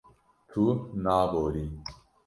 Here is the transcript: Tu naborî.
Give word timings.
Tu 0.51 0.65
naborî. 1.03 1.67